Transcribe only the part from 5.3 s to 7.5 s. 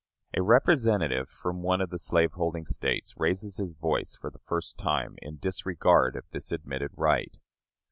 disregard of this admitted right.